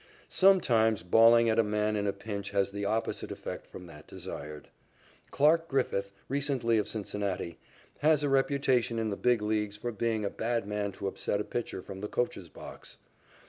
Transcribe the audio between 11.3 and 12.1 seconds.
a pitcher from the